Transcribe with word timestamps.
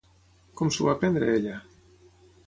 Com 0.61 0.71
s'ho 0.77 0.87
va 0.87 0.95
prendre 1.03 1.27
ella? 1.33 1.59